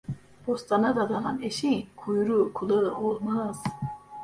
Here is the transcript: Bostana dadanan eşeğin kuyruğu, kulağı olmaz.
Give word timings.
Bostana 0.47 0.93
dadanan 0.95 1.41
eşeğin 1.43 1.89
kuyruğu, 1.95 2.51
kulağı 2.53 2.95
olmaz. 2.97 3.63